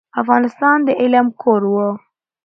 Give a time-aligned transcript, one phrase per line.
[0.21, 1.73] افغانستان د علم کور و.